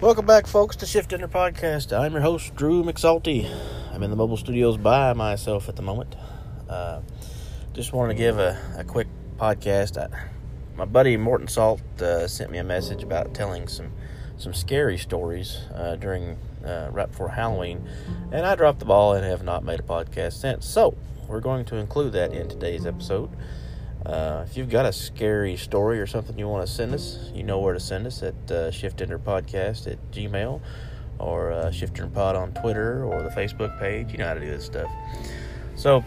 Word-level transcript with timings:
Welcome 0.00 0.26
back, 0.26 0.46
folks, 0.46 0.76
to 0.76 0.86
Shift 0.86 1.12
Ender 1.12 1.26
Podcast. 1.26 1.92
I'm 1.92 2.12
your 2.12 2.20
host, 2.20 2.54
Drew 2.54 2.84
McSalty. 2.84 3.52
I'm 3.92 4.00
in 4.04 4.10
the 4.10 4.16
mobile 4.16 4.36
studios 4.36 4.76
by 4.76 5.12
myself 5.12 5.68
at 5.68 5.74
the 5.74 5.82
moment. 5.82 6.14
Uh, 6.68 7.00
just 7.72 7.92
wanted 7.92 8.12
to 8.12 8.16
give 8.16 8.38
a, 8.38 8.56
a 8.78 8.84
quick 8.84 9.08
podcast. 9.38 9.98
I, 9.98 10.30
my 10.76 10.84
buddy 10.84 11.16
Morton 11.16 11.48
Salt 11.48 11.82
uh, 12.00 12.28
sent 12.28 12.52
me 12.52 12.58
a 12.58 12.64
message 12.64 13.02
about 13.02 13.34
telling 13.34 13.66
some 13.66 13.90
some 14.36 14.54
scary 14.54 14.98
stories 14.98 15.58
uh, 15.74 15.96
during 15.96 16.38
uh, 16.64 16.90
right 16.92 17.10
before 17.10 17.30
Halloween, 17.30 17.84
and 18.30 18.46
I 18.46 18.54
dropped 18.54 18.78
the 18.78 18.84
ball 18.84 19.14
and 19.14 19.24
have 19.24 19.42
not 19.42 19.64
made 19.64 19.80
a 19.80 19.82
podcast 19.82 20.34
since. 20.34 20.64
So 20.64 20.96
we're 21.26 21.40
going 21.40 21.64
to 21.66 21.76
include 21.76 22.12
that 22.12 22.32
in 22.32 22.48
today's 22.48 22.86
episode. 22.86 23.30
Uh, 24.06 24.44
if 24.48 24.56
you've 24.56 24.70
got 24.70 24.86
a 24.86 24.92
scary 24.92 25.56
story 25.56 25.98
or 26.00 26.06
something 26.06 26.38
you 26.38 26.48
want 26.48 26.66
to 26.66 26.72
send 26.72 26.94
us, 26.94 27.30
you 27.34 27.42
know 27.42 27.58
where 27.58 27.74
to 27.74 27.80
send 27.80 28.06
us 28.06 28.22
at 28.22 28.34
uh, 28.50 28.70
shiftenderpodcast 28.70 29.90
at 29.90 30.10
gmail 30.12 30.60
or 31.18 31.52
uh, 31.52 31.66
shiftenderpod 31.66 32.36
on 32.36 32.52
Twitter 32.54 33.04
or 33.04 33.22
the 33.22 33.30
Facebook 33.30 33.78
page. 33.80 34.12
You 34.12 34.18
know 34.18 34.28
how 34.28 34.34
to 34.34 34.40
do 34.40 34.46
this 34.46 34.64
stuff. 34.64 34.90
So 35.74 36.04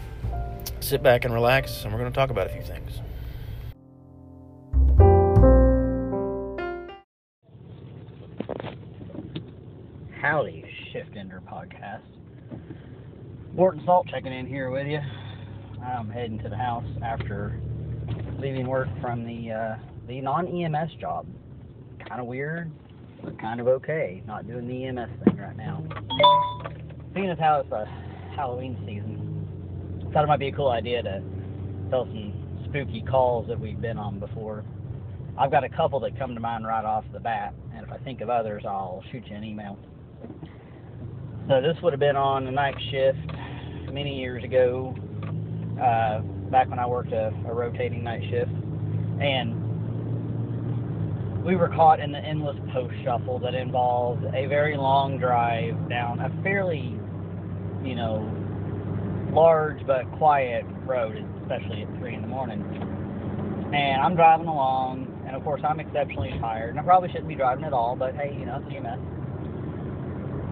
sit 0.80 1.02
back 1.02 1.24
and 1.24 1.34
relax, 1.34 1.84
and 1.84 1.92
we're 1.92 2.00
going 2.00 2.10
to 2.10 2.16
talk 2.16 2.30
about 2.30 2.46
a 2.46 2.50
few 2.50 2.62
things. 2.62 3.00
Howdy, 10.20 10.64
Shift 10.92 11.16
Ender 11.16 11.42
Podcast. 11.46 12.00
Morton 13.54 13.82
Salt 13.84 14.06
checking 14.08 14.32
in 14.32 14.46
here 14.46 14.70
with 14.70 14.86
you. 14.86 15.00
I'm 15.84 16.08
heading 16.08 16.38
to 16.38 16.48
the 16.48 16.56
house 16.56 16.86
after 17.02 17.60
leaving 18.42 18.66
work 18.66 18.88
from 19.00 19.24
the 19.24 19.52
uh, 19.52 19.76
the 20.08 20.20
non 20.20 20.48
EMS 20.48 20.90
job. 21.00 21.26
Kind 22.08 22.20
of 22.20 22.26
weird, 22.26 22.70
but 23.22 23.40
kind 23.40 23.60
of 23.60 23.68
okay. 23.68 24.22
Not 24.26 24.48
doing 24.48 24.66
the 24.66 24.86
EMS 24.86 25.10
thing 25.24 25.36
right 25.36 25.56
now. 25.56 25.84
Seeing 27.14 27.30
as 27.30 27.38
how 27.38 27.60
it's 27.60 27.70
a 27.70 27.86
Halloween 28.34 28.76
season, 28.84 30.10
thought 30.12 30.24
it 30.24 30.26
might 30.26 30.40
be 30.40 30.48
a 30.48 30.52
cool 30.52 30.70
idea 30.70 31.02
to 31.04 31.22
tell 31.88 32.04
some 32.06 32.64
spooky 32.68 33.02
calls 33.08 33.46
that 33.46 33.58
we've 33.58 33.80
been 33.80 33.96
on 33.96 34.18
before. 34.18 34.64
I've 35.38 35.50
got 35.50 35.62
a 35.62 35.68
couple 35.68 36.00
that 36.00 36.18
come 36.18 36.34
to 36.34 36.40
mind 36.40 36.66
right 36.66 36.84
off 36.84 37.04
the 37.12 37.20
bat, 37.20 37.54
and 37.74 37.86
if 37.86 37.92
I 37.92 37.98
think 37.98 38.20
of 38.22 38.28
others, 38.28 38.64
I'll 38.66 39.04
shoot 39.12 39.22
you 39.28 39.36
an 39.36 39.44
email. 39.44 39.78
So 41.48 41.60
this 41.60 41.76
would 41.82 41.92
have 41.92 42.00
been 42.00 42.16
on 42.16 42.44
the 42.44 42.50
night 42.50 42.74
shift 42.90 43.92
many 43.92 44.18
years 44.18 44.42
ago. 44.42 44.94
Uh, 45.80 46.22
back 46.52 46.68
when 46.68 46.78
I 46.78 46.86
worked 46.86 47.12
a, 47.12 47.32
a 47.48 47.54
rotating 47.54 48.04
night 48.04 48.22
shift, 48.30 48.52
and 49.20 49.62
we 51.44 51.56
were 51.56 51.68
caught 51.68 51.98
in 51.98 52.12
the 52.12 52.18
endless 52.18 52.56
post 52.72 52.94
shuffle 53.02 53.38
that 53.40 53.54
involved 53.54 54.22
a 54.34 54.46
very 54.46 54.76
long 54.76 55.18
drive 55.18 55.88
down 55.88 56.20
a 56.20 56.30
fairly, 56.42 56.94
you 57.82 57.96
know, 57.96 58.22
large 59.32 59.84
but 59.86 60.04
quiet 60.18 60.64
road, 60.86 61.16
especially 61.42 61.82
at 61.82 61.98
three 61.98 62.14
in 62.14 62.20
the 62.22 62.28
morning. 62.28 62.62
And 63.74 64.02
I'm 64.02 64.14
driving 64.14 64.46
along, 64.46 65.24
and 65.26 65.34
of 65.34 65.42
course 65.42 65.62
I'm 65.64 65.80
exceptionally 65.80 66.30
tired, 66.38 66.70
and 66.70 66.78
I 66.78 66.82
probably 66.82 67.08
shouldn't 67.08 67.28
be 67.28 67.34
driving 67.34 67.64
at 67.64 67.72
all, 67.72 67.96
but 67.96 68.14
hey, 68.14 68.36
you 68.38 68.44
know, 68.44 68.62
it's 68.62 68.76
EMS. 68.76 69.00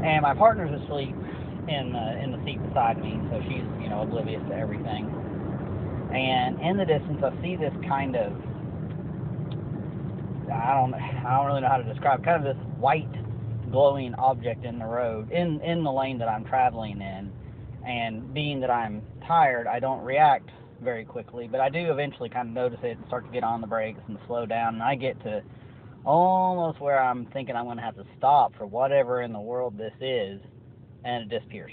And 0.02 0.22
my 0.22 0.34
partner's 0.34 0.72
asleep 0.82 1.14
in 1.68 1.92
the 1.92 2.24
in 2.24 2.32
the 2.32 2.42
seat 2.46 2.58
beside 2.66 2.98
me, 2.98 3.20
so 3.30 3.38
she's 3.44 3.68
you 3.82 3.90
know 3.90 4.00
oblivious 4.00 4.42
to 4.48 4.56
everything. 4.56 5.19
And 6.12 6.60
in 6.60 6.76
the 6.76 6.84
distance, 6.84 7.22
I 7.22 7.30
see 7.42 7.56
this 7.56 7.72
kind 7.88 8.16
of 8.16 8.32
I 10.52 10.74
don't 10.74 10.94
I 11.26 11.36
don't 11.36 11.46
really 11.46 11.60
know 11.60 11.68
how 11.68 11.78
to 11.78 11.84
describe 11.84 12.24
kind 12.24 12.44
of 12.46 12.56
this 12.56 12.62
white 12.78 13.10
glowing 13.70 14.14
object 14.14 14.64
in 14.64 14.78
the 14.78 14.84
road 14.84 15.30
in 15.30 15.60
in 15.60 15.84
the 15.84 15.92
lane 15.92 16.18
that 16.18 16.28
I'm 16.28 16.44
traveling 16.44 17.00
in. 17.00 17.32
And 17.86 18.34
being 18.34 18.60
that 18.60 18.70
I'm 18.70 19.02
tired, 19.26 19.66
I 19.66 19.80
don't 19.80 20.04
react 20.04 20.50
very 20.82 21.04
quickly, 21.04 21.48
but 21.50 21.60
I 21.60 21.68
do 21.70 21.90
eventually 21.90 22.28
kind 22.28 22.48
of 22.48 22.54
notice 22.54 22.80
it 22.82 22.96
and 22.98 23.06
start 23.06 23.24
to 23.26 23.32
get 23.32 23.42
on 23.42 23.60
the 23.60 23.66
brakes 23.66 24.00
and 24.06 24.18
slow 24.26 24.44
down. 24.46 24.74
And 24.74 24.82
I 24.82 24.94
get 24.96 25.20
to 25.22 25.42
almost 26.04 26.80
where 26.80 27.02
I'm 27.02 27.26
thinking 27.26 27.56
I'm 27.56 27.64
going 27.64 27.76
to 27.76 27.82
have 27.82 27.96
to 27.96 28.04
stop 28.18 28.54
for 28.56 28.66
whatever 28.66 29.22
in 29.22 29.32
the 29.32 29.40
world 29.40 29.78
this 29.78 29.92
is, 30.00 30.40
and 31.04 31.30
it 31.30 31.38
disappears. 31.38 31.72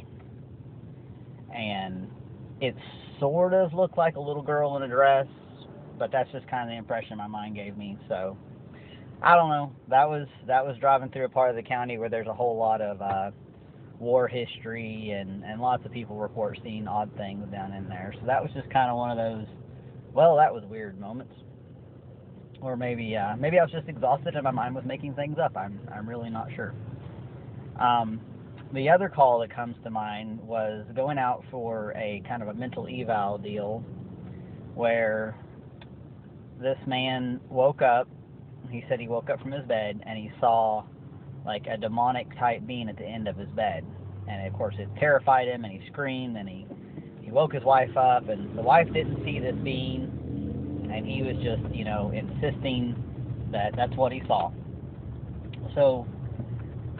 And 1.53 2.09
it's 2.61 2.77
sort 3.19 3.53
of 3.53 3.73
looked 3.73 3.97
like 3.97 4.15
a 4.15 4.21
little 4.21 4.41
girl 4.41 4.77
in 4.77 4.83
a 4.83 4.87
dress, 4.87 5.27
but 5.97 6.11
that's 6.11 6.31
just 6.31 6.47
kind 6.47 6.63
of 6.63 6.73
the 6.73 6.77
impression 6.77 7.17
my 7.17 7.27
mind 7.27 7.55
gave 7.55 7.77
me. 7.77 7.97
So 8.07 8.37
I 9.21 9.35
don't 9.35 9.49
know. 9.49 9.71
That 9.89 10.07
was 10.07 10.27
that 10.45 10.65
was 10.65 10.77
driving 10.77 11.09
through 11.09 11.25
a 11.25 11.29
part 11.29 11.49
of 11.49 11.55
the 11.55 11.63
county 11.63 11.97
where 11.97 12.09
there's 12.09 12.27
a 12.27 12.33
whole 12.33 12.57
lot 12.57 12.81
of 12.81 13.01
uh, 13.01 13.31
war 13.99 14.27
history 14.27 15.11
and 15.11 15.43
and 15.43 15.61
lots 15.61 15.85
of 15.85 15.91
people 15.91 16.17
report 16.17 16.59
seeing 16.63 16.87
odd 16.87 17.09
things 17.17 17.45
down 17.51 17.73
in 17.73 17.87
there. 17.89 18.13
So 18.19 18.25
that 18.27 18.41
was 18.41 18.51
just 18.53 18.69
kind 18.69 18.89
of 18.91 18.97
one 18.97 19.11
of 19.11 19.17
those. 19.17 19.47
Well, 20.13 20.35
that 20.37 20.53
was 20.53 20.63
weird 20.65 20.99
moments. 20.99 21.33
Or 22.61 22.75
maybe 22.75 23.15
uh, 23.15 23.35
maybe 23.37 23.59
I 23.59 23.63
was 23.63 23.71
just 23.71 23.87
exhausted 23.87 24.35
and 24.35 24.43
my 24.43 24.51
mind 24.51 24.75
was 24.75 24.85
making 24.85 25.13
things 25.13 25.37
up. 25.39 25.55
I'm 25.57 25.79
I'm 25.93 26.07
really 26.07 26.29
not 26.29 26.47
sure. 26.55 26.73
Um, 27.79 28.19
the 28.73 28.89
other 28.89 29.09
call 29.09 29.39
that 29.39 29.53
comes 29.53 29.75
to 29.83 29.89
mind 29.89 30.39
was 30.41 30.85
going 30.95 31.17
out 31.17 31.43
for 31.49 31.93
a 31.95 32.21
kind 32.27 32.41
of 32.41 32.49
a 32.49 32.53
mental 32.53 32.87
eval 32.89 33.37
deal 33.37 33.79
where 34.75 35.35
this 36.61 36.77
man 36.85 37.39
woke 37.49 37.81
up. 37.81 38.07
He 38.69 38.83
said 38.89 38.99
he 38.99 39.07
woke 39.07 39.29
up 39.29 39.41
from 39.41 39.51
his 39.51 39.65
bed 39.65 40.01
and 40.05 40.17
he 40.17 40.31
saw 40.39 40.83
like 41.45 41.65
a 41.67 41.77
demonic 41.77 42.27
type 42.37 42.65
being 42.67 42.89
at 42.89 42.97
the 42.97 43.05
end 43.05 43.27
of 43.27 43.37
his 43.37 43.49
bed. 43.49 43.85
And 44.27 44.45
of 44.45 44.53
course, 44.53 44.75
it 44.77 44.89
terrified 44.99 45.47
him 45.47 45.63
and 45.63 45.71
he 45.71 45.87
screamed 45.89 46.35
and 46.35 46.49
he, 46.49 46.67
he 47.21 47.31
woke 47.31 47.53
his 47.53 47.63
wife 47.63 47.95
up. 47.95 48.27
And 48.27 48.57
the 48.57 48.61
wife 48.61 48.91
didn't 48.91 49.23
see 49.23 49.39
this 49.39 49.55
being 49.63 50.89
and 50.91 51.05
he 51.05 51.21
was 51.23 51.35
just, 51.37 51.73
you 51.73 51.85
know, 51.85 52.11
insisting 52.11 52.95
that 53.51 53.75
that's 53.75 53.95
what 53.95 54.11
he 54.11 54.21
saw. 54.27 54.51
So 55.73 56.05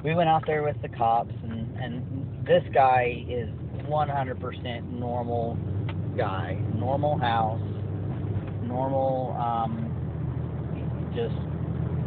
we 0.03 0.13
went 0.16 0.30
out 0.30 0.44
there 0.46 0.63
with 0.63 0.80
the 0.81 0.90
cops, 0.90 1.34
and 1.44 1.78
and 1.78 2.46
this 2.47 2.63
guy 2.74 3.25
is 3.28 3.50
100% 3.88 5.00
normal 5.00 5.58
guy, 6.18 6.58
normal 6.75 7.18
house, 7.18 7.62
normal, 8.63 9.35
um, 9.40 9.91
just 11.16 11.35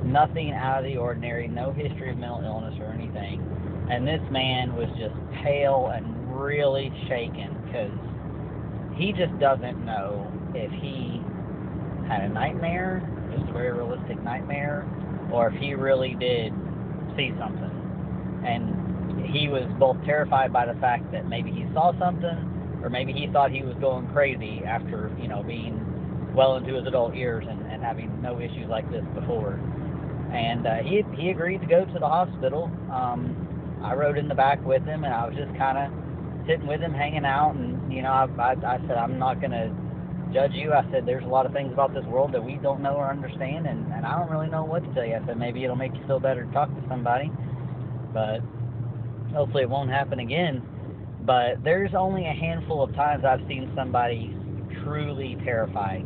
nothing 0.05 0.53
out 0.53 0.79
of 0.79 0.85
the 0.85 0.97
ordinary, 0.97 1.49
no 1.49 1.73
history 1.73 2.11
of 2.11 2.19
mental 2.19 2.43
illness 2.43 2.75
or 2.81 2.87
anything. 2.87 3.41
And 3.91 4.07
this 4.07 4.21
man 4.31 4.75
was 4.75 4.89
just 4.99 5.15
pale 5.43 5.91
and 5.95 6.41
really 6.41 6.93
shaken 7.09 7.57
because 7.67 8.97
he 8.97 9.13
just 9.13 9.37
doesn't 9.41 9.85
know 9.85 10.31
if 10.55 10.71
he 10.81 11.21
had 12.09 12.23
a 12.23 12.29
nightmare, 12.29 13.03
just 13.37 13.49
a 13.49 13.53
very 13.53 13.73
realistic 13.73 14.23
nightmare, 14.23 14.89
or 15.33 15.49
if 15.49 15.61
he 15.61 15.75
really 15.75 16.17
did 16.19 16.53
see 17.17 17.33
something 17.39 17.80
and 18.45 19.27
he 19.27 19.49
was 19.49 19.65
both 19.79 19.97
terrified 20.05 20.53
by 20.53 20.67
the 20.67 20.79
fact 20.81 21.11
that 21.13 21.29
maybe 21.29 21.51
he 21.51 21.65
saw 21.73 21.93
something, 21.99 22.81
or 22.83 22.91
maybe 22.91 23.13
he 23.13 23.27
thought 23.29 23.51
he 23.51 23.63
was 23.63 23.75
going 23.81 24.07
crazy 24.09 24.63
after 24.67 25.11
you 25.21 25.29
know 25.29 25.43
being 25.43 25.79
well 26.35 26.57
into 26.57 26.75
his 26.75 26.87
adult 26.87 27.15
years 27.15 27.45
and, 27.49 27.61
and 27.71 27.83
having 27.83 28.21
no 28.23 28.41
issues 28.41 28.69
like 28.69 28.91
this 28.91 29.05
before. 29.15 29.61
And 30.33 30.67
uh, 30.67 30.77
he 30.77 31.03
he 31.17 31.31
agreed 31.31 31.61
to 31.61 31.67
go 31.67 31.85
to 31.85 31.99
the 31.99 32.07
hospital. 32.07 32.71
Um, 32.93 33.79
I 33.83 33.95
rode 33.95 34.19
in 34.19 34.29
the 34.29 34.35
back 34.35 34.65
with 34.65 34.85
him, 34.85 35.05
and 35.05 35.13
I 35.13 35.27
was 35.27 35.37
just 35.37 35.57
kind 35.57 35.79
of 35.79 36.47
sitting 36.47 36.67
with 36.67 36.81
him, 36.81 36.95
hanging 36.95 37.25
out. 37.25 37.55
And 37.55 37.93
you 37.93 38.03
know, 38.03 38.11
I, 38.11 38.27
I 38.39 38.53
I 38.53 38.79
said 38.87 38.97
I'm 38.97 39.19
not 39.19 39.41
gonna 39.41 39.75
judge 40.33 40.53
you. 40.53 40.73
I 40.73 40.89
said 40.93 41.05
there's 41.05 41.25
a 41.25 41.29
lot 41.29 41.47
of 41.47 41.53
things 41.53 41.73
about 41.73 41.93
this 41.95 42.05
world 42.05 42.33
that 42.33 42.45
we 42.45 42.55
don't 42.63 42.81
know 42.81 42.95
or 42.95 43.11
understand, 43.11 43.67
and 43.67 43.93
and 43.93 44.07
I 44.07 44.19
don't 44.19 44.31
really 44.31 44.49
know 44.49 44.65
what 44.65 44.85
to 44.85 44.95
tell 44.95 45.05
you. 45.05 45.17
I 45.17 45.27
said 45.27 45.37
maybe 45.37 45.65
it'll 45.65 45.77
make 45.77 45.95
you 45.95 46.07
feel 46.07 46.21
better 46.21 46.45
to 46.45 46.53
talk 46.53 46.69
to 46.69 46.89
somebody 46.89 47.31
but 48.13 48.41
hopefully 49.35 49.63
it 49.63 49.71
won't 49.71 49.91
happen 49.91 50.19
again. 50.19 50.63
But 51.23 51.63
there's 51.63 51.95
only 51.95 52.27
a 52.27 52.33
handful 52.33 52.83
of 52.83 52.95
times 52.95 53.25
I've 53.25 53.47
seen 53.47 53.71
somebody 53.77 54.35
truly 54.83 55.37
terrified, 55.45 56.05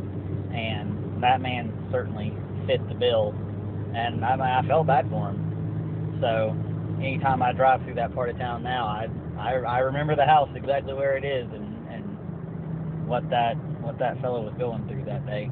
and 0.53 1.23
that 1.23 1.41
man 1.41 1.73
certainly 1.93 2.33
fit 2.67 2.87
the 2.89 2.95
bill, 2.95 3.35
and 3.95 4.25
I, 4.25 4.61
I 4.61 4.67
felt 4.67 4.87
bad 4.87 5.09
for 5.09 5.31
him. 5.31 6.19
So 6.21 6.57
anytime 7.01 7.43
I 7.43 7.53
drive 7.53 7.83
through 7.85 7.95
that 7.95 8.15
part 8.15 8.31
of 8.31 8.39
town 8.39 8.63
now, 8.63 8.87
I 8.87 9.09
I, 9.39 9.55
I 9.55 9.79
remember 9.81 10.15
the 10.17 10.27
house 10.27 10.49
exactly 10.55 10.95
where 10.95 11.17
it 11.17 11.25
is 11.25 11.47
and 11.53 11.89
and 11.89 13.07
what 13.09 13.29
that 13.31 13.55
what 13.83 13.99
that 13.99 14.21
fellow 14.21 14.43
was 14.43 14.55
going 14.59 14.87
through 14.89 15.05
that 15.05 15.27
day. 15.27 15.51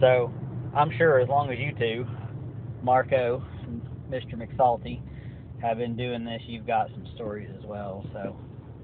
So 0.00 0.32
I'm 0.74 0.90
sure 0.96 1.20
as 1.20 1.28
long 1.28 1.50
as 1.50 1.58
you 1.58 1.72
two, 1.78 2.06
Marco, 2.82 3.42
and 3.64 3.80
Mr. 4.10 4.34
McSalty, 4.34 5.00
have 5.62 5.78
been 5.78 5.96
doing 5.96 6.24
this, 6.24 6.42
you've 6.46 6.66
got 6.66 6.88
some 6.90 7.06
stories 7.14 7.50
as 7.58 7.64
well. 7.64 8.04
So 8.12 8.36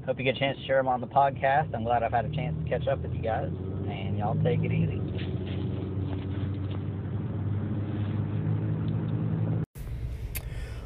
hope 0.04 0.18
you 0.18 0.24
get 0.24 0.36
a 0.36 0.38
chance 0.38 0.58
to 0.58 0.66
share 0.66 0.76
them 0.76 0.88
on 0.88 1.00
the 1.00 1.06
podcast. 1.06 1.74
I'm 1.74 1.84
glad 1.84 2.02
I've 2.02 2.12
had 2.12 2.24
a 2.24 2.34
chance 2.34 2.56
to 2.62 2.68
catch 2.68 2.86
up 2.86 3.00
with 3.00 3.12
you 3.14 3.22
guys, 3.22 3.50
and 3.88 4.18
y'all 4.18 4.36
take 4.42 4.60
it 4.62 4.72
easy. 4.72 5.00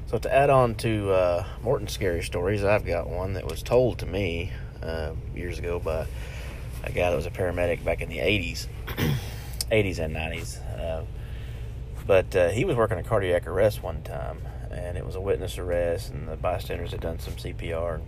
So 0.07 0.19
to 0.19 0.35
add 0.35 0.51
on 0.51 0.75
to 0.77 1.13
uh, 1.13 1.47
Morton's 1.63 1.93
scary 1.93 2.23
stories, 2.23 2.65
I've 2.65 2.85
got 2.85 3.09
one 3.09 3.35
that 3.35 3.47
was 3.47 3.63
told 3.63 3.99
to 4.01 4.07
me 4.07 4.53
uh, 4.83 5.13
years 5.37 5.59
ago 5.59 5.79
by 5.79 6.07
a 6.83 6.91
guy 6.91 7.11
that 7.11 7.17
was 7.17 7.27
a 7.27 7.31
paramedic 7.31 7.85
back 7.85 8.01
in 8.01 8.09
the 8.09 8.19
80s, 8.19 8.67
80s 9.71 9.99
and 10.05 10.17
90s. 10.17 10.81
Uh, 10.81 11.05
but 12.07 12.35
uh, 12.35 12.49
he 12.49 12.65
was 12.65 12.75
working 12.75 12.99
a 12.99 13.05
cardiac 13.05 13.47
arrest 13.47 13.85
one 13.85 14.03
time, 14.03 14.41
and 14.81 14.97
it 14.97 15.05
was 15.05 15.15
a 15.15 15.21
witness 15.21 15.59
arrest, 15.59 16.13
and 16.13 16.29
the 16.29 16.37
bystanders 16.37 16.93
had 16.93 17.01
done 17.01 17.19
some 17.19 17.35
CPR. 17.35 17.97
And 17.97 18.05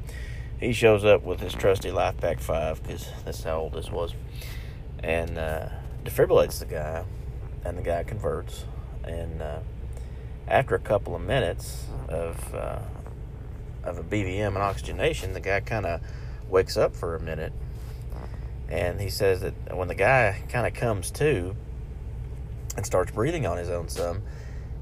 he 0.58 0.72
shows 0.72 1.04
up 1.04 1.22
with 1.22 1.40
his 1.40 1.52
trusty 1.52 1.90
LifePak 1.90 2.40
5, 2.40 2.82
because 2.82 3.08
that's 3.24 3.42
how 3.42 3.58
old 3.58 3.74
this 3.74 3.90
was, 3.90 4.14
and 5.02 5.38
uh, 5.38 5.68
defibrillates 6.04 6.58
the 6.58 6.66
guy, 6.66 7.04
and 7.64 7.76
the 7.76 7.82
guy 7.82 8.02
converts. 8.04 8.64
And 9.04 9.42
uh, 9.42 9.58
after 10.48 10.74
a 10.74 10.80
couple 10.80 11.14
of 11.14 11.22
minutes 11.22 11.86
of 12.08 12.54
uh, 12.54 12.78
of 13.84 13.98
a 13.98 14.02
BVM 14.02 14.48
and 14.48 14.58
oxygenation, 14.58 15.32
the 15.32 15.40
guy 15.40 15.60
kind 15.60 15.86
of 15.86 16.00
wakes 16.48 16.76
up 16.76 16.94
for 16.94 17.16
a 17.16 17.20
minute, 17.20 17.52
and 18.68 19.00
he 19.00 19.10
says 19.10 19.40
that 19.40 19.76
when 19.76 19.88
the 19.88 19.94
guy 19.94 20.42
kind 20.48 20.66
of 20.66 20.74
comes 20.74 21.10
to 21.12 21.54
and 22.76 22.86
starts 22.86 23.10
breathing 23.10 23.44
on 23.44 23.58
his 23.58 23.68
own 23.68 23.88
some, 23.88 24.22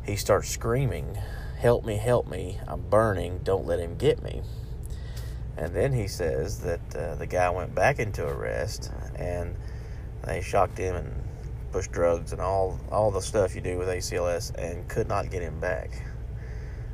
he 0.05 0.17
starts 0.17 0.49
screaming, 0.49 1.19
"Help 1.61 1.85
me! 1.85 1.97
Help 1.97 2.27
me! 2.27 2.59
I'm 2.67 2.83
burning! 2.89 3.41
Don't 3.45 3.67
let 3.67 3.79
him 3.79 3.97
get 3.97 4.23
me!" 4.23 4.43
And 5.57 5.75
then 5.75 5.93
he 5.93 6.09
says 6.09 6.61
that 6.61 6.97
uh, 6.97 7.15
the 7.17 7.27
guy 7.27 7.51
went 7.51 7.75
back 7.75 7.99
into 7.99 8.27
arrest, 8.27 8.91
and 9.15 9.55
they 10.25 10.41
shocked 10.41 10.79
him 10.79 10.97
and 10.97 11.23
pushed 11.71 11.93
drugs 11.93 12.33
and 12.33 12.41
all 12.41 12.81
all 12.91 13.11
the 13.11 13.21
stuff 13.21 13.55
you 13.55 13.61
do 13.61 13.79
with 13.79 13.89
ACLS, 13.89 14.55
and 14.57 14.89
could 14.89 15.07
not 15.07 15.31
get 15.31 15.43
him 15.43 15.61
back. 15.61 15.91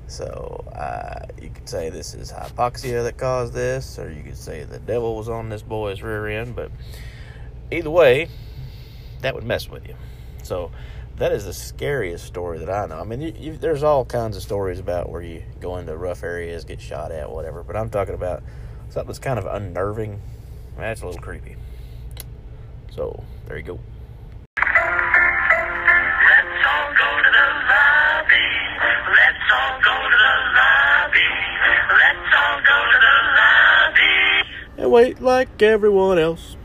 So 0.08 0.64
uh, 0.72 1.26
you 1.40 1.50
could 1.50 1.69
say 1.69 1.90
this 1.90 2.14
is 2.14 2.32
hypoxia 2.32 3.02
that 3.04 3.16
caused 3.16 3.52
this, 3.52 3.98
or 3.98 4.10
you 4.10 4.22
could 4.22 4.36
say 4.36 4.64
the 4.64 4.78
devil 4.78 5.16
was 5.16 5.28
on 5.28 5.48
this 5.48 5.62
boy's 5.62 6.02
rear 6.02 6.26
end. 6.26 6.54
But 6.54 6.70
either 7.70 7.90
way, 7.90 8.28
that 9.22 9.34
would 9.34 9.44
mess 9.44 9.69
with 9.69 9.86
you. 9.86 9.94
So 10.42 10.70
that 11.16 11.32
is 11.32 11.46
the 11.46 11.52
scariest 11.52 12.24
story 12.24 12.58
that 12.58 12.68
I 12.70 12.86
know. 12.86 13.00
I 13.00 13.04
mean, 13.04 13.20
you, 13.22 13.32
you, 13.38 13.56
there's 13.56 13.82
all 13.82 14.04
kinds 14.04 14.36
of 14.36 14.42
stories 14.42 14.78
about 14.78 15.08
where 15.08 15.22
you 15.22 15.42
go 15.60 15.78
into 15.78 15.96
rough 15.96 16.22
areas, 16.22 16.64
get 16.64 16.80
shot 16.80 17.10
at, 17.10 17.30
whatever. 17.30 17.62
But 17.62 17.76
I'm 17.76 17.88
talking 17.88 18.14
about 18.14 18.42
something 18.90 19.06
that's 19.06 19.18
kind 19.18 19.38
of 19.38 19.46
unnerving. 19.46 20.20
That's 20.76 21.00
a 21.00 21.06
little 21.06 21.20
creepy. 21.20 21.56
So 22.90 23.24
there 23.46 23.56
you 23.56 23.62
go. 23.62 23.80
And 34.78 34.92
wait 34.92 35.22
like 35.22 35.62
everyone 35.62 36.19
else. 36.19 36.56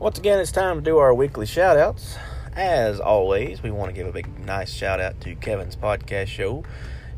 Once 0.00 0.18
again, 0.18 0.40
it's 0.40 0.50
time 0.50 0.76
to 0.76 0.82
do 0.82 0.96
our 0.96 1.12
weekly 1.12 1.44
shout 1.44 1.76
outs. 1.76 2.16
As 2.56 2.98
always, 3.00 3.62
we 3.62 3.70
want 3.70 3.90
to 3.90 3.92
give 3.94 4.06
a 4.06 4.12
big, 4.12 4.46
nice 4.46 4.72
shout 4.72 4.98
out 4.98 5.20
to 5.20 5.34
Kevin's 5.34 5.76
podcast 5.76 6.28
show. 6.28 6.64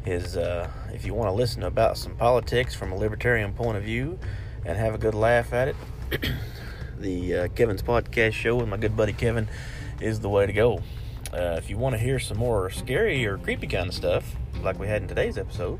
His, 0.04 0.36
uh, 0.36 0.68
if 0.92 1.06
you 1.06 1.14
want 1.14 1.28
to 1.28 1.32
listen 1.32 1.62
about 1.62 1.96
some 1.96 2.16
politics 2.16 2.74
from 2.74 2.90
a 2.90 2.96
libertarian 2.96 3.52
point 3.52 3.76
of 3.76 3.84
view 3.84 4.18
and 4.64 4.76
have 4.76 4.94
a 4.94 4.98
good 4.98 5.14
laugh 5.14 5.52
at 5.52 5.68
it, 5.68 5.76
the 6.98 7.36
uh, 7.36 7.48
Kevin's 7.54 7.82
podcast 7.82 8.32
show 8.32 8.56
with 8.56 8.68
my 8.68 8.78
good 8.78 8.96
buddy 8.96 9.12
Kevin 9.12 9.48
is 10.00 10.18
the 10.18 10.28
way 10.28 10.46
to 10.46 10.52
go. 10.52 10.82
Uh, 11.32 11.54
if 11.58 11.70
you 11.70 11.78
want 11.78 11.94
to 11.94 12.00
hear 12.00 12.18
some 12.18 12.38
more 12.38 12.68
scary 12.68 13.24
or 13.24 13.38
creepy 13.38 13.68
kind 13.68 13.90
of 13.90 13.94
stuff, 13.94 14.34
like 14.60 14.80
we 14.80 14.88
had 14.88 15.02
in 15.02 15.06
today's 15.06 15.38
episode, 15.38 15.78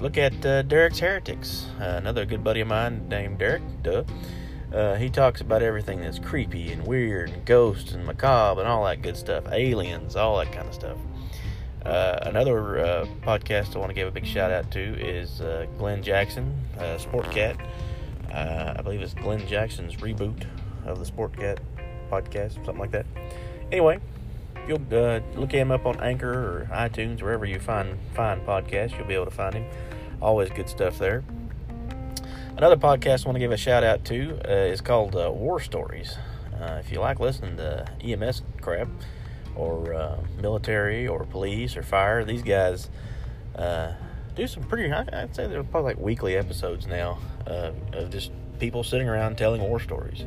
look 0.00 0.16
at 0.16 0.46
uh, 0.46 0.62
Derek's 0.62 1.00
Heretics. 1.00 1.66
Uh, 1.78 1.96
another 1.98 2.24
good 2.24 2.42
buddy 2.42 2.62
of 2.62 2.68
mine 2.68 3.06
named 3.10 3.38
Derek, 3.38 3.82
duh. 3.82 4.04
Uh, 4.72 4.94
he 4.94 5.10
talks 5.10 5.40
about 5.40 5.62
everything 5.62 6.00
that's 6.00 6.18
creepy 6.18 6.70
and 6.70 6.86
weird 6.86 7.30
and 7.30 7.44
ghosts 7.44 7.92
and 7.92 8.06
macabre 8.06 8.60
and 8.60 8.68
all 8.68 8.84
that 8.84 9.02
good 9.02 9.16
stuff, 9.16 9.44
aliens, 9.50 10.14
all 10.14 10.38
that 10.38 10.52
kind 10.52 10.68
of 10.68 10.74
stuff. 10.74 10.96
Uh, 11.84 12.18
another 12.22 12.78
uh, 12.78 13.06
podcast 13.22 13.74
I 13.74 13.78
want 13.78 13.90
to 13.90 13.94
give 13.94 14.06
a 14.06 14.10
big 14.10 14.26
shout 14.26 14.52
out 14.52 14.70
to 14.72 14.80
is 14.80 15.40
uh, 15.40 15.66
Glenn 15.78 16.02
Jackson, 16.02 16.54
uh, 16.78 16.98
Sport 16.98 17.30
Cat. 17.30 17.56
Uh, 18.32 18.74
I 18.76 18.82
believe 18.82 19.00
it's 19.00 19.14
Glenn 19.14 19.44
Jackson's 19.48 19.96
reboot 19.96 20.44
of 20.84 20.98
the 20.98 21.06
Sport 21.06 21.36
Cat 21.36 21.58
podcast, 22.10 22.54
something 22.54 22.78
like 22.78 22.92
that. 22.92 23.06
Anyway, 23.72 23.98
you'll 24.68 24.80
look 25.34 25.50
him 25.50 25.72
up 25.72 25.86
on 25.86 25.98
Anchor 26.00 26.32
or 26.32 26.68
iTunes, 26.72 27.22
wherever 27.22 27.44
you 27.44 27.58
find 27.58 27.98
find 28.14 28.46
podcasts, 28.46 28.96
you'll 28.96 29.08
be 29.08 29.14
able 29.14 29.24
to 29.24 29.30
find 29.30 29.54
him. 29.54 29.64
Always 30.20 30.50
good 30.50 30.68
stuff 30.68 30.98
there. 30.98 31.24
Another 32.56 32.76
podcast 32.76 33.24
I 33.24 33.28
want 33.28 33.36
to 33.36 33.40
give 33.40 33.52
a 33.52 33.56
shout 33.56 33.84
out 33.84 34.04
to 34.06 34.38
uh, 34.44 34.52
is 34.52 34.80
called 34.82 35.16
uh, 35.16 35.30
War 35.32 35.60
Stories. 35.60 36.18
Uh, 36.60 36.76
if 36.78 36.92
you 36.92 37.00
like 37.00 37.18
listening 37.18 37.56
to 37.56 37.86
EMS 38.02 38.42
crap, 38.60 38.88
or 39.54 39.94
uh, 39.94 40.18
military, 40.42 41.06
or 41.08 41.24
police, 41.24 41.76
or 41.76 41.82
fire, 41.82 42.22
these 42.24 42.42
guys 42.42 42.90
uh, 43.56 43.92
do 44.34 44.46
some 44.46 44.64
pretty, 44.64 44.92
I'd 44.92 45.34
say 45.34 45.46
they're 45.46 45.62
probably 45.62 45.94
like 45.94 46.02
weekly 46.02 46.36
episodes 46.36 46.86
now 46.86 47.18
uh, 47.46 47.70
of 47.94 48.10
just 48.10 48.30
people 48.58 48.84
sitting 48.84 49.08
around 49.08 49.38
telling 49.38 49.62
war 49.62 49.80
stories. 49.80 50.24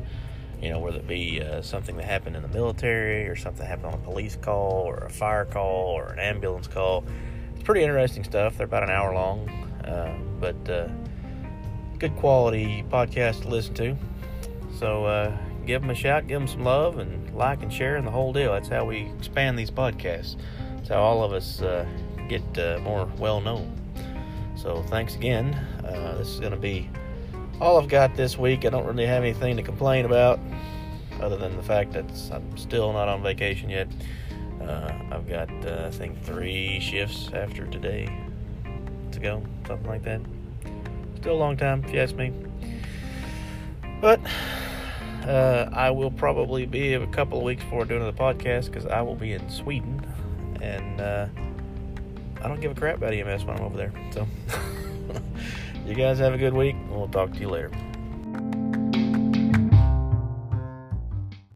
You 0.60 0.70
know, 0.70 0.80
whether 0.80 0.98
it 0.98 1.06
be 1.06 1.42
something 1.60 1.96
that 1.98 2.06
happened 2.06 2.36
in 2.36 2.42
the 2.42 2.48
military, 2.48 3.28
or 3.28 3.36
something 3.36 3.60
that 3.60 3.68
happened 3.68 3.88
on 3.88 3.94
a 3.94 3.98
police 3.98 4.34
call, 4.34 4.82
or 4.86 4.96
a 4.96 5.10
fire 5.10 5.44
call, 5.44 5.88
or 5.88 6.12
an 6.12 6.18
ambulance 6.18 6.66
call. 6.66 7.04
It's 7.54 7.62
pretty 7.62 7.82
interesting 7.82 8.24
stuff. 8.24 8.56
They're 8.56 8.66
about 8.66 8.82
an 8.82 8.90
hour 8.90 9.14
long, 9.14 9.46
but 10.40 10.90
good 11.98 12.14
quality 12.16 12.84
podcast 12.90 13.42
to 13.42 13.48
listen 13.48 13.74
to. 13.74 13.96
So 14.78 15.06
uh, 15.06 15.36
give 15.66 15.80
them 15.82 15.90
a 15.90 15.94
shout, 15.94 16.26
give 16.26 16.40
them 16.40 16.48
some 16.48 16.64
love, 16.64 16.98
and 16.98 17.34
like 17.34 17.62
and 17.62 17.72
share 17.72 17.96
and 17.96 18.06
the 18.06 18.10
whole 18.10 18.32
deal. 18.32 18.52
That's 18.52 18.68
how 18.68 18.84
we 18.84 19.10
expand 19.16 19.58
these 19.58 19.70
podcasts. 19.70 20.36
That's 20.76 20.88
how 20.88 21.00
all 21.02 21.22
of 21.22 21.32
us 21.32 21.62
uh, 21.62 21.86
get 22.28 22.42
uh, 22.58 22.78
more 22.82 23.08
well 23.18 23.40
known. 23.40 23.72
So 24.56 24.82
thanks 24.84 25.14
again. 25.14 25.54
Uh, 25.84 26.16
this 26.18 26.28
is 26.28 26.40
going 26.40 26.52
to 26.52 26.58
be 26.58 26.90
all 27.60 27.78
I've 27.78 27.88
got 27.88 28.14
this 28.16 28.36
week. 28.36 28.64
I 28.64 28.70
don't 28.70 28.86
really 28.86 29.06
have 29.06 29.22
anything 29.22 29.56
to 29.56 29.62
complain 29.62 30.04
about 30.04 30.40
other 31.20 31.36
than 31.36 31.56
the 31.56 31.62
fact 31.62 31.92
that 31.92 32.04
I'm 32.32 32.56
still 32.56 32.92
not 32.92 33.08
on 33.08 33.22
vacation 33.22 33.70
yet. 33.70 33.88
Uh, 34.60 34.92
I've 35.10 35.28
got, 35.28 35.50
uh, 35.66 35.86
I 35.86 35.90
think, 35.90 36.22
three 36.22 36.80
shifts 36.80 37.30
after 37.32 37.66
today 37.66 38.08
to 39.12 39.20
go, 39.20 39.42
something 39.66 39.86
like 39.86 40.02
that. 40.04 40.20
Still 41.24 41.36
a 41.36 41.40
long 41.40 41.56
time, 41.56 41.82
if 41.82 41.90
you 41.90 42.00
ask 42.00 42.14
me. 42.16 42.34
But 44.02 44.20
uh, 45.26 45.70
I 45.72 45.90
will 45.90 46.10
probably 46.10 46.66
be 46.66 46.92
a 46.92 47.06
couple 47.06 47.38
of 47.38 47.44
weeks 47.44 47.64
before 47.64 47.86
doing 47.86 48.04
the 48.04 48.12
podcast 48.12 48.66
because 48.66 48.84
I 48.84 49.00
will 49.00 49.14
be 49.14 49.32
in 49.32 49.48
Sweden, 49.48 50.06
and 50.60 51.00
uh, 51.00 51.26
I 52.42 52.46
don't 52.46 52.60
give 52.60 52.72
a 52.72 52.74
crap 52.74 52.98
about 52.98 53.14
EMS 53.14 53.46
when 53.46 53.56
I'm 53.56 53.62
over 53.62 53.74
there. 53.74 53.92
So, 54.10 54.28
you 55.86 55.94
guys 55.94 56.18
have 56.18 56.34
a 56.34 56.36
good 56.36 56.52
week, 56.52 56.76
we'll 56.90 57.08
talk 57.08 57.32
to 57.32 57.38
you 57.38 57.48
later. 57.48 57.70